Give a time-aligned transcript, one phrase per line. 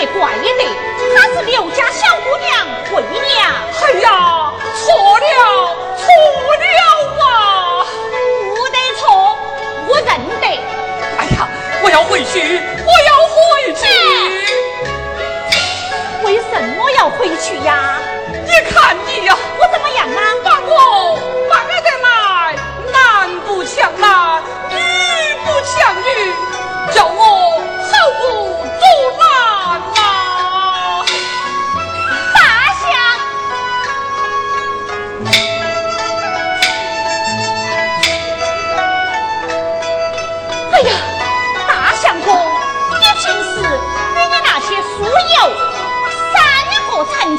[0.00, 0.64] 得怪得，
[1.14, 3.52] 她是刘家小姑娘，贵娘。
[3.82, 4.06] 哎呀，
[4.74, 5.24] 错了，
[5.98, 6.08] 错
[6.56, 6.64] 了
[7.20, 7.84] 啊！
[8.54, 9.04] 不得错，
[9.86, 10.08] 我认
[10.40, 10.46] 得。
[11.18, 11.46] 哎呀，
[11.82, 12.40] 我要回去，
[12.86, 13.38] 我要回
[13.74, 13.84] 去。
[16.24, 18.00] 为什么要回去呀？
[18.32, 20.20] 你看你呀、我怎么样啊？
[20.42, 21.18] 把我
[21.50, 21.52] 埋
[21.82, 22.56] 得来，
[22.90, 24.76] 男不强男，女
[25.44, 26.08] 不强女。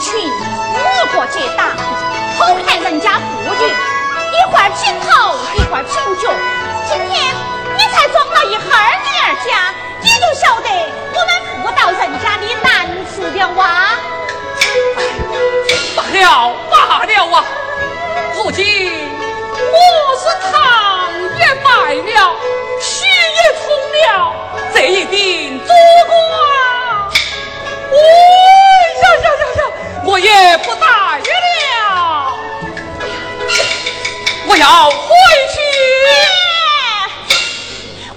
[0.00, 0.80] 个成群，五
[1.12, 1.76] 个结党，
[2.38, 3.68] 偷看人家妇女，
[4.32, 6.32] 一会儿平头，一会儿平脚。
[6.88, 7.12] 今天
[7.76, 10.68] 你才装了一哈女儿家，你就晓得
[11.12, 11.30] 我们
[11.62, 12.68] 妇道人家的难
[13.14, 13.60] 处了哇！
[15.94, 17.44] 罢了罢了啊！
[18.34, 18.64] 如今
[19.70, 19.76] 我
[20.18, 20.50] 是堂
[21.38, 22.18] 也卖了，
[22.80, 24.34] 血也冲了，
[24.72, 25.68] 这一定做
[26.06, 26.10] 官。
[27.92, 27.94] 哎
[29.02, 29.60] 呀呀呀呀！
[30.02, 30.86] 我也不待
[31.18, 32.32] 了，
[34.46, 34.94] 我要回
[35.52, 35.60] 去。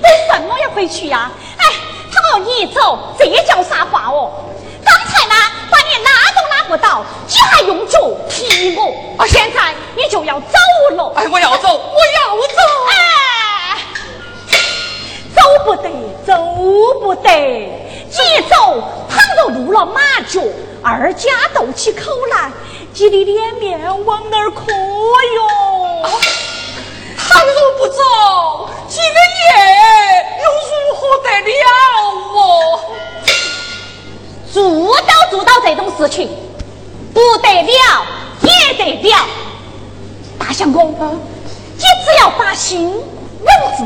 [0.02, 1.30] 为什么要回去呀？
[1.58, 1.66] 哎，
[2.12, 4.32] 他要你走，这也叫啥话哦？
[4.84, 5.36] 刚才呢，
[5.70, 8.00] 把你拉都拉不到，你还用脚
[8.30, 10.23] 踢我，而现在你就
[23.04, 25.44] 你的脸面往哪儿磕哟？
[27.18, 29.46] 倘若不走，这个夜
[30.40, 31.52] 又如何得了
[32.40, 32.80] 哦？
[34.50, 34.56] 做
[35.02, 36.30] 到做到这种事情，
[37.14, 38.06] 不得了
[38.42, 39.28] 也得了。
[40.40, 43.48] 大相公，你只要把心稳
[43.78, 43.86] 住，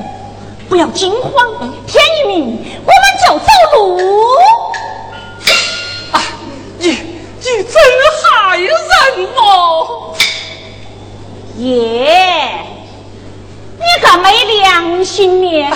[0.70, 1.74] 不要惊慌。
[15.18, 15.72] 良心面，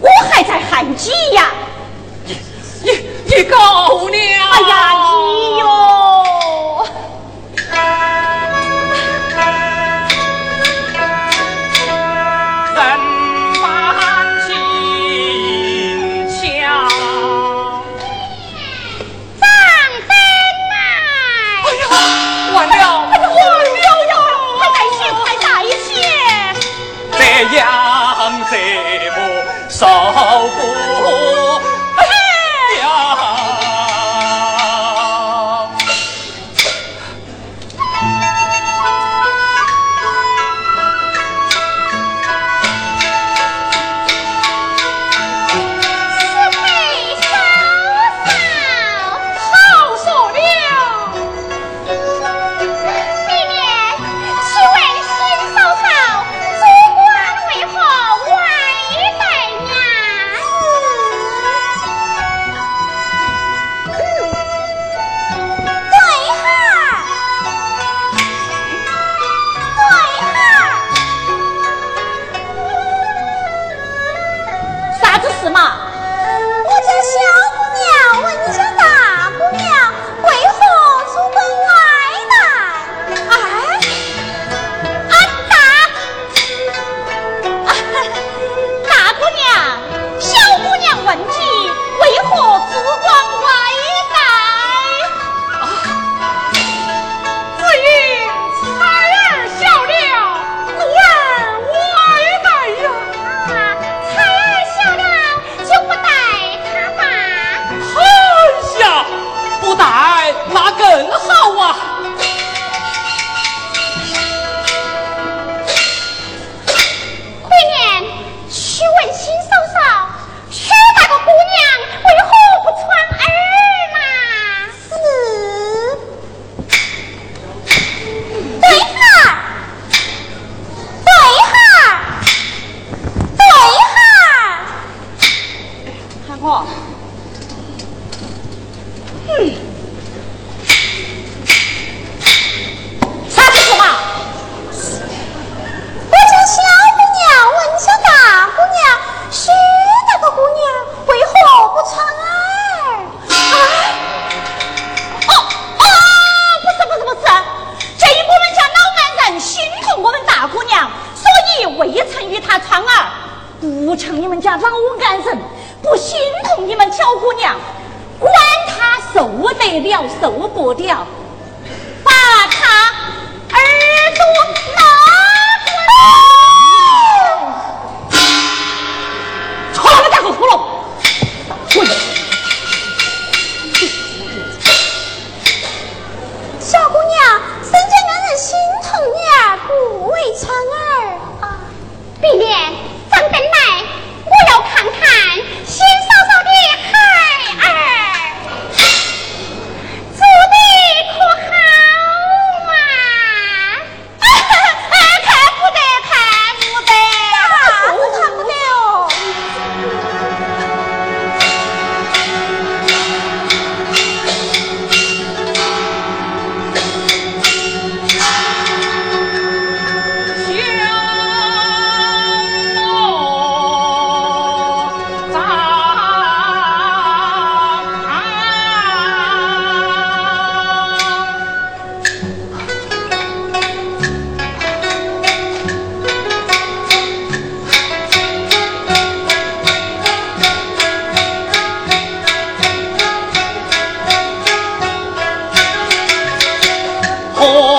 [0.00, 1.50] 我还在旱季呀！
[2.24, 2.92] 你
[3.24, 3.56] 你够
[4.08, 4.16] 了！
[4.16, 5.66] 哎呀，你哟！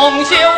[0.09, 0.56] 红袖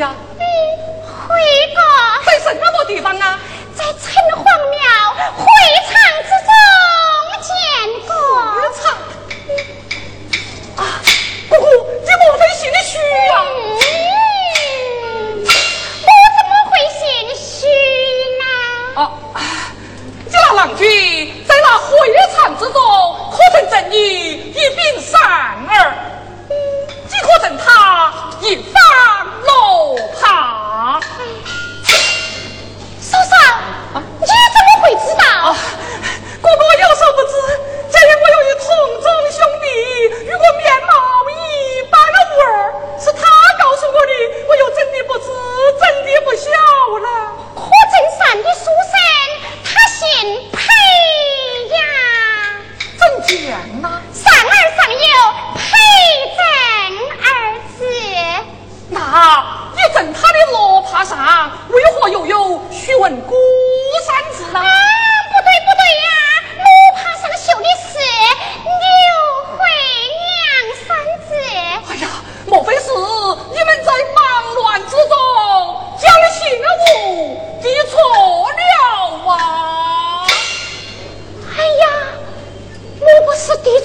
[0.00, 0.29] 呀。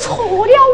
[0.05, 0.64] 错了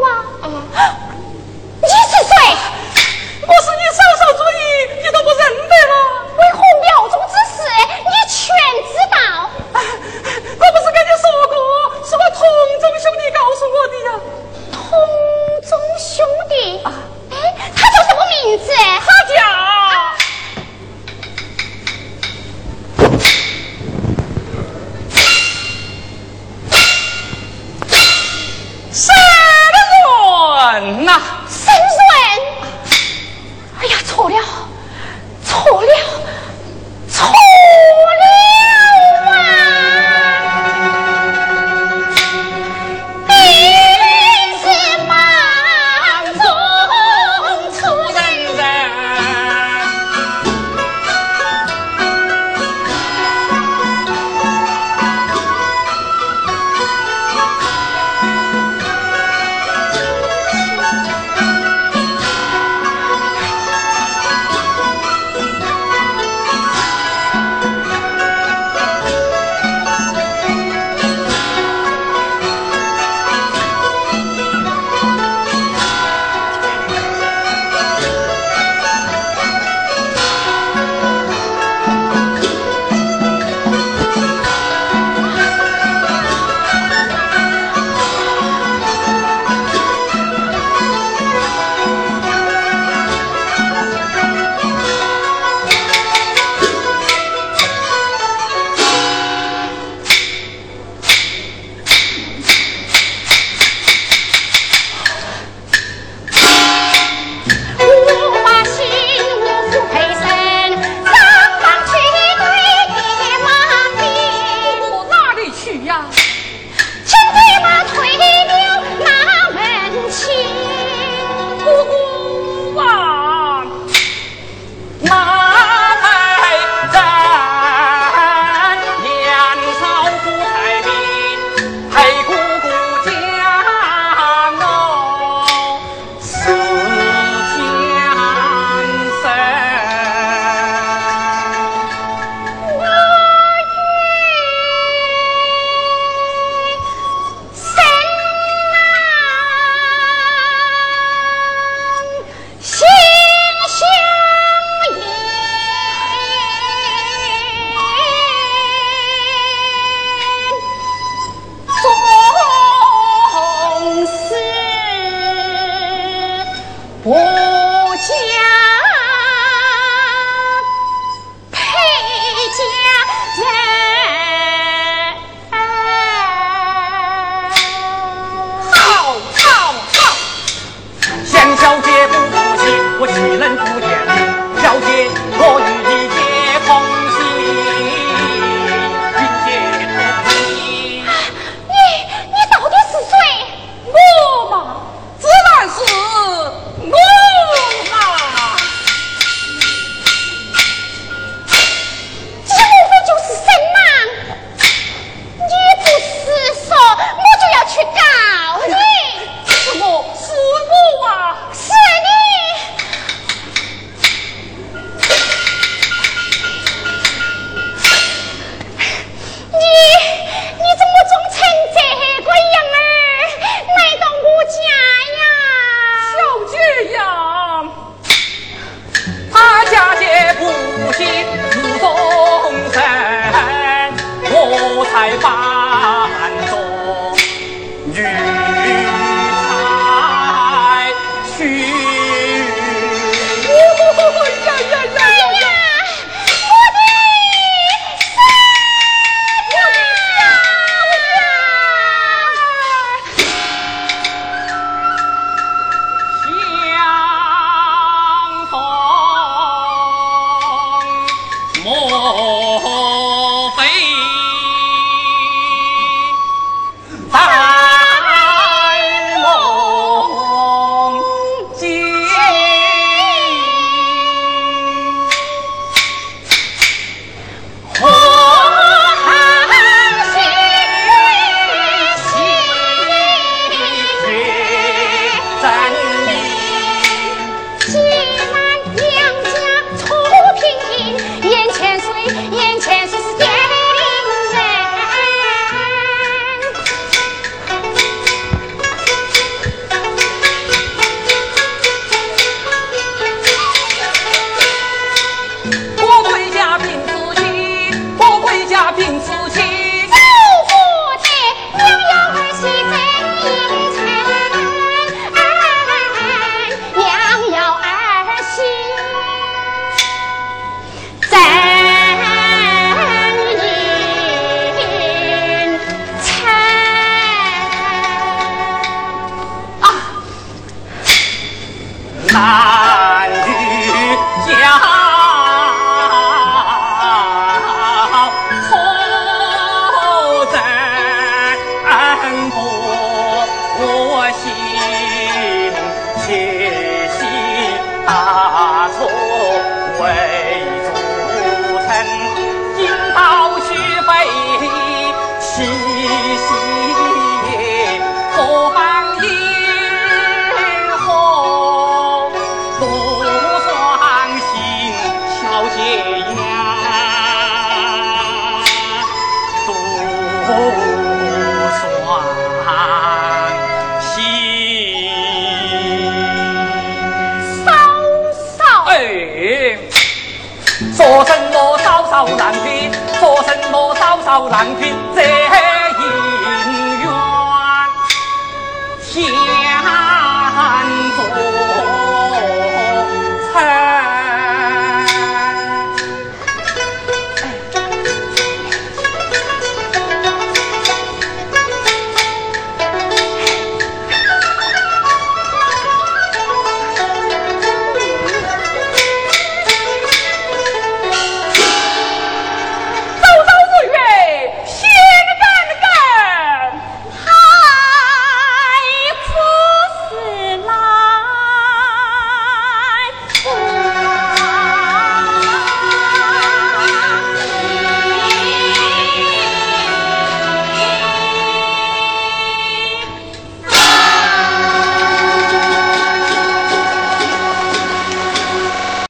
[384.12, 385.21] 少郎君在